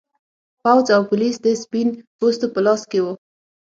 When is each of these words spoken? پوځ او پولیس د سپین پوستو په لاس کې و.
پوځ 0.61 0.85
او 0.95 1.01
پولیس 1.09 1.35
د 1.45 1.47
سپین 1.63 1.87
پوستو 2.17 2.47
په 2.53 2.59
لاس 2.65 2.81
کې 2.91 2.99
و. 3.01 3.05